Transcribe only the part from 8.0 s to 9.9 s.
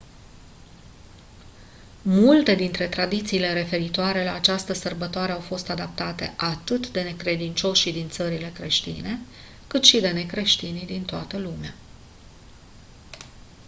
țările creștine cât